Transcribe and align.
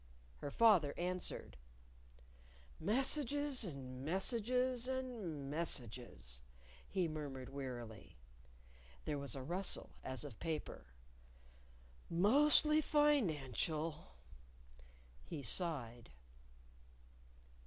Her 0.37 0.49
father 0.49 0.95
answered. 0.97 1.57
"Messages 2.79 3.63
and 3.63 4.03
messages 4.03 4.87
and 4.87 5.47
messages," 5.51 6.41
he 6.89 7.07
murmured 7.07 7.49
wearily. 7.49 8.17
(There 9.05 9.19
was 9.19 9.35
a 9.35 9.43
rustle, 9.43 9.91
as 10.03 10.23
of 10.23 10.39
paper.) 10.39 10.87
"Mostly 12.09 12.81
financial," 12.81 14.15
He 15.23 15.43
sighed. 15.43 16.09